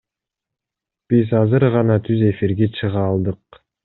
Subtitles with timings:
[1.13, 3.61] Биз азыр гана түз эфирге чыга алдык.